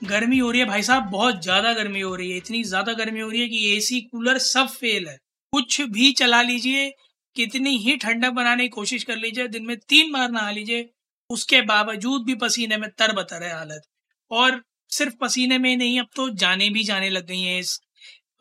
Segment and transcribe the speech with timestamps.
[0.00, 3.20] गर्मी हो रही है भाई साहब, बहुत ज़्यादा गर्मी हो रही है। इतनी ज़्यादा गर्मी
[3.20, 5.16] हो रही है कि एसी कूलर सब फेल है।
[5.52, 6.90] कुछ भी चला लीजिए,
[7.36, 10.88] कितनी ही ठंडक बनाने की कोशिश कर लीजिए, दिन में तीन बार नहा लीजिए,
[11.30, 13.82] उसके बावजूद भी पसीने में तर बतर है हालत।
[14.30, 17.78] और सिर्फ़ पसीने में नहीं, अब तो जाने भी जाने लग गई हैं इस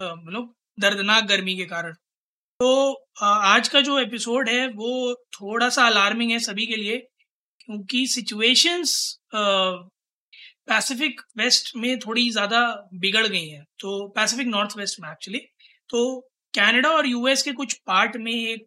[0.01, 1.93] मतलब दर्दनाक गर्मी के कारण।
[2.59, 6.97] तो आज का जो एपिसोड है, वो थोड़ा सा अलार्मिंग है सभी के लिए,
[7.59, 8.93] क्योंकि सिचुएशंस
[10.67, 12.59] पैसिफिक वेस्ट में थोड़ी ज़्यादा
[12.95, 15.39] बिगड़ गई हैं। तो पैसिफिक नॉर्थ वेस्ट में एक्चुअली
[15.89, 16.19] तो
[16.53, 18.65] कनाडा और यूएस के कुछ पार्ट में एक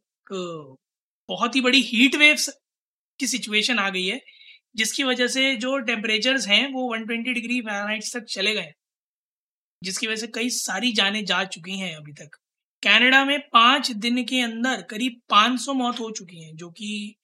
[1.28, 2.48] बहुत ही बड़ी हीट वेव्स
[3.20, 4.20] की सिचुएशन आ गई है,
[4.76, 8.72] जिसकी वजह से जो टेम्परेचर्स हैं, वो 120 डिग्री फ़ारेनहाइट तक चले गए
[9.82, 12.36] जिसकी वजह से कई सारी जानें जा चुकी हैं अभी तक।
[12.82, 17.14] कनाडा में पाँच दिन के अंदर करीब 500 मौत हो चुकी हैं, जो कि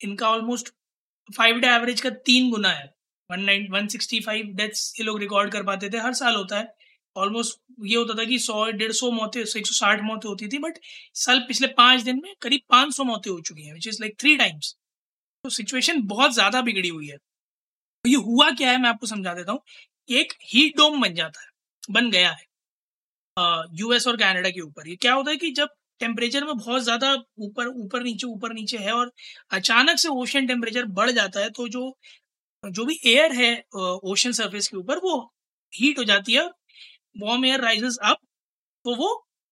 [0.00, 0.68] इनका ऑलमोस्ट
[1.28, 2.92] फाइव डे एवरेज का तीन गुना है।
[3.30, 6.58] One nine one sixty five deaths ये लोग रिकॉर्ड कर पाते थे, हर साल होता
[6.58, 6.74] है।
[7.16, 10.58] ऑलमोस्ट ये होता था कि सौ, डेढ़ सौ मौतें, एक सौ साठ मौतें होती थी
[10.60, 10.78] बट
[11.16, 14.16] साल पिछले पाँच दिन में करीब पाँच सौ मौतें हो चुकी हैं which is like
[14.20, 14.74] three times
[15.44, 19.34] तो सिचुएशन बहुत ज़्यादा बिगड़ी हुई है। तो ये हुआ क्या है, मैं आपको समझा
[19.34, 19.60] देता हूँ।
[20.08, 21.48] एक हीट डोम बन जाता है,
[21.90, 22.44] बन गया है
[23.74, 25.68] यूएस और कनाडा के ऊपर। ये क्या होता है कि जब
[26.00, 29.12] टेम्परेचर में बहुत ज़्यादा ऊपर ऊपर नीचे ऊपर नीचे है और
[29.52, 31.90] अचानक से ओशन टेम्परेचर बढ़ जाता है तो जो
[32.66, 35.32] जो भी एयर है ओशन सरफेस के ऊपर, वो
[35.72, 36.44] हीट हो जाती है
[37.16, 38.18] वार्म एयर राइजेस अप
[38.84, 39.08] तो वो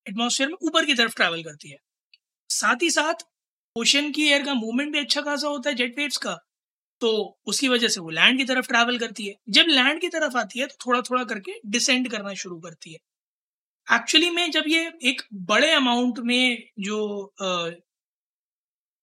[0.06, 1.76] एटमॉस्फेयर में ऊपर की तरफ़ ट्रैवल करती है।
[2.50, 3.24] साथ ही साथ
[3.76, 6.36] ओशन की एयर का मूवमेंट भी अच्छा खासा होता है जेट वेव्स का
[7.00, 7.10] तो
[7.46, 10.60] उसकी वजह से वो लैंड की तरफ़ ट्रैवल करती है। जब लैंड की तरफ़ आती
[10.60, 12.98] है तो थोड़ा थोड़ा करके डिसेंड करना शुरू करती है।
[13.88, 16.98] एक्चुअली में जब ये एक बड़े अमाउंट में जो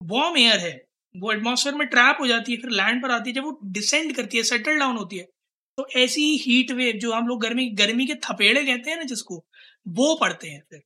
[0.01, 0.73] वार्म एयर है
[1.15, 4.15] वो एटमॉस्फेयर में ट्रैप हो जाती है, फिर लैंड पर आती है, जब वो डिसेंड
[4.15, 5.25] करती है सेटल डाउन होती है
[5.77, 9.03] तो ऐसी ही हीट वेव जो हम लोग गर्मी गर्मी के थपेड़े कहते हैं ना
[9.05, 9.35] जिसको,
[9.89, 10.79] वो पड़ते हैं फिर।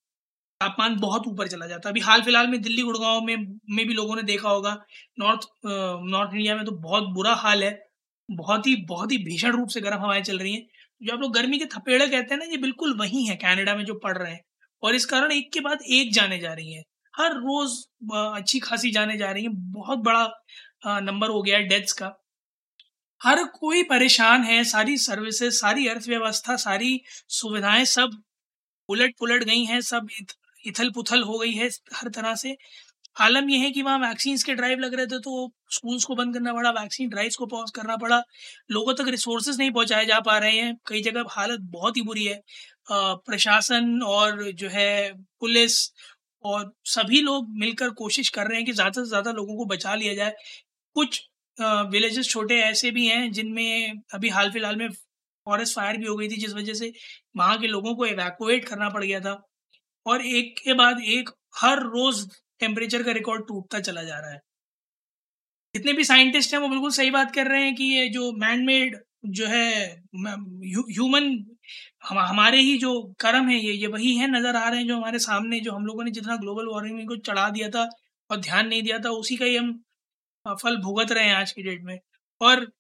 [0.61, 3.35] तापमान बहुत ऊपर चला जाता है। अभी हाल फ़िलहाल में दिल्ली, गुड़गांव में
[3.69, 4.75] में भी लोगों ने देखा होगा
[5.19, 7.71] नॉर्थ नॉर्थ इंडिया में तो बहुत बुरा हाल है,
[8.29, 10.65] बहुत ही बहुत ही भीषण रूप से गर्म हवाएँ चल रही हैं।
[11.01, 13.83] जो आप लोग गर्मी के थपेड़े कहते हैं ना, ये बिल्कुल वही है, कनाडा में
[13.85, 14.41] जो पड़ रहे हैं,
[14.83, 16.83] और इस कारण एक के बाद एक जाने जा रही है।
[17.15, 17.71] हर रोज
[18.13, 22.11] अच्छी खासी जाने जा रही है। बहुत बड़ा नंबर हो गया है डेथ्स का।
[23.21, 28.21] हर कोई परेशान है, सारी सर्विसेज़, सारी अर्थव्यवस्था, सारी सुविधाएँ सब
[28.89, 30.07] उलट पुलट गई हैं, सब
[30.63, 32.55] इथल पुथल हो गई है हर तरह से।
[33.17, 36.33] आलम यह है कि वहाँ वैक्सीन के ड्राइव लग रहे थे तो स्कूल्स को बंद
[36.33, 38.21] करना पड़ा, वैक्सीन ड्राइव्स को पॉज करना पड़ा।
[38.71, 42.25] लोगों तक रिसोर्सेज नहीं पहुँचाए जा पा रहे हैं। कई जगह हालत बहुत ही बुरी
[42.25, 42.41] है।
[42.89, 45.79] प्रशासन और जो है पुलिस
[46.45, 49.95] और सभी लोग मिलकर कोशिश कर रहे हैं कि ज़्यादा से ज़्यादा लोगों को बचा
[49.95, 50.33] लिया जाए।
[50.95, 51.21] कुछ
[51.57, 54.89] विलेजेस छोटे ऐसे भी हैं जिनमें अभी हाल फ़िलहाल में
[55.47, 56.91] फॉरेस्ट फायर भी हो गई थी, जिस वजह से
[57.37, 59.41] वहाँ के लोगों को एवैकुएट करना पड़ गया था।
[60.05, 62.25] और एक के बाद एक हर रोज
[62.61, 64.39] टेम्परेचर का रिकॉर्ड टूटता चला जा रहा है।
[65.75, 68.65] जितने भी साइंटिस्ट हैं वो बिल्कुल सही बात कर रहे हैं कि ये जो मैन
[68.65, 68.97] मेड
[69.31, 69.67] जो है
[70.15, 71.25] ह्यूमन
[72.03, 74.97] हम, हमारे ही जो कर्म है, ये ये वही है, नज़र आ रहे हैं जो
[74.97, 77.89] हमारे सामने, जो हम लोगों ने जितना ग्लोबल वार्मिंग को चढ़ा दिया था
[78.29, 79.73] और ध्यान नहीं दिया था, उसी का ही हम
[80.45, 81.99] फल भुगत रहे हैं आज की डेट में।
[82.41, 82.71] और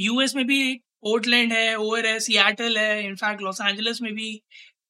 [0.00, 4.30] यूएस में भी पोर्टलैंड है ओवर है सियाटल है इनफैक्ट लॉस एंजलिस में भी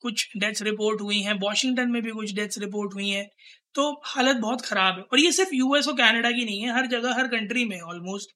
[0.03, 3.29] कुछ डेथ्स रिपोर्ट हुई हैं वॉशिंगटन में भी कुछ डेथ्स रिपोर्ट हुई हैं।
[3.79, 6.87] तो हालत बहुत ख़राब है। और ये सिर्फ़ यूएस और कनाडा की नहीं है, हर
[6.89, 8.31] जगह, हर कंट्री में ऑलमोस्ट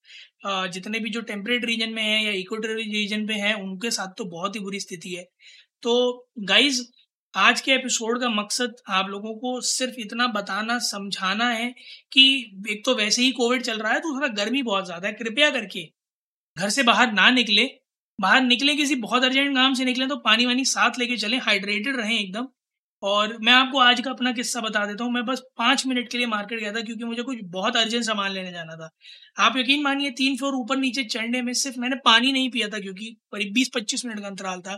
[0.73, 4.25] जितने भी जो टेम्परेट रीजन में है या इक्वेटरी रीजन पे हैं, उनके साथ तो
[4.27, 5.25] बहुत ही बुरी स्थिति है।
[5.83, 6.83] तो गाइज़
[7.35, 11.69] आज के एपिसोड का मकसद आप लोगों को सिर्फ़ इतना बताना, समझाना है
[12.13, 12.25] कि
[12.71, 15.51] एक तो वैसे ही कोविड चल रहा है तो तो गर्मी बहुत ज़्यादा है। कृपया
[15.51, 15.85] करके
[16.57, 17.65] घर से बाहर ना निकले।
[18.19, 21.97] बाहर निकले किसी बहुत अर्जेंट काम से निकले तो पानी वानी साथ लेके चलें हाइड्रेटेड
[21.97, 22.49] रहें एकदम।
[23.03, 26.19] और मैं आपको आज का अपना किस्सा बता देता हूँ। मैं बस पाँच मिनट के
[26.19, 28.89] लिए मार्केट गया था क्योंकि मुझे कुछ बहुत अर्जेंट सामान लेने जाना था।
[29.39, 32.79] आप यकीन मानिए, तीन फ्लोर ऊपर नीचे चढ़ने में सिर्फ़ मैंने पानी नहीं पिया था
[32.81, 34.77] क्योंकि करीब बीस पच्चीस मिनट का अंतराल था।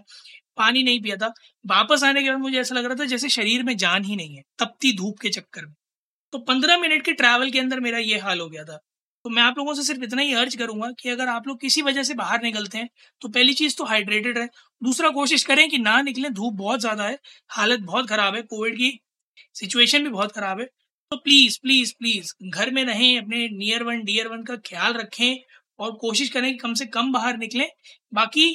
[0.58, 1.32] पानी नहीं पिया था।
[1.64, 4.36] वापस आने के बाद मुझे ऐसा लग रहा था जैसे शरीर में जान ही नहीं
[4.36, 5.74] है, तपती धूप के चक्कर में।
[6.32, 8.78] तो पंद्रह मिनट के ट्रैवल के अंदर मेरा ये हाल हो गया था।
[9.24, 11.82] तो मैं आप लोगों से सिर्फ़ इतना ही अर्ज़ करूँगा कि अगर आप लोग किसी
[11.82, 12.88] वजह से बाहर निकलते हैं
[13.22, 14.46] तो पहली चीज़ तो हाइड्रेटेड रहे
[14.84, 17.18] दूसरा कोशिश करें कि ना निकलें, धूप बहुत ज़्यादा है,
[17.50, 18.98] हालत बहुत ख़राब है, कोविड की
[19.54, 20.66] सिचुएशन भी बहुत ख़राब है।
[21.12, 25.36] तो प्लीज़ प्लीज़ प्लीज़, घर में रहें, अपने नियर वन डियर वन का ख्याल रखें
[25.78, 27.68] और कोशिश करें कि कम से कम बाहर निकलें।
[28.12, 28.46] बाकी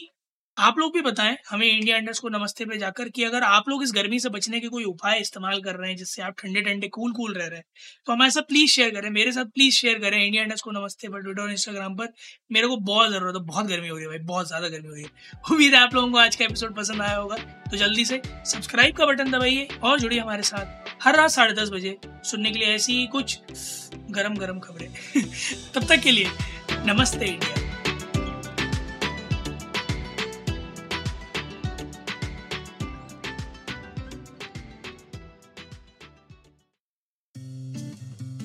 [0.60, 3.84] आप लोग भी बताएँ, हमें इंडिया इंडस को नमस्ते पे जाकर कि अगर आप लोग
[3.84, 6.88] इस गर्मी से बचने के कोई उपाय इस्तेमाल कर रहे हैं, जिससे आप ठंडे ठंडे
[6.90, 7.66] कूल कूल रह रहे हैं
[8.08, 11.08] तो हमारे साथ प्लीज़ शेयर करें, मेरे साथ प्लीज़ शेयर करें इंडिया इंडस को नमस्ते
[11.08, 12.08] पर ट्विटर और इंस्टाग्राम पर।
[12.52, 14.94] मेरे को बहुत ज़रूरत है, बहुत गर्मी हो रही है भाई, बहुत ज़्यादा गर्मी हो
[14.94, 15.10] रही है।
[15.52, 17.38] उम्मीद है आप लोगों को आज का एपिसोड पसंद आया होगा
[17.72, 21.70] तो जल्दी से सब्सक्राइब का बटन दबाइए और जुड़िए हमारे साथ हर रात साढ़े दस
[21.70, 23.40] बजे सुनने के लिए ऐसी कुछ
[24.12, 24.90] गरम गरम खबरें।
[25.74, 26.30] तब तक के लिए
[26.86, 27.59] नमस्ते इंडिया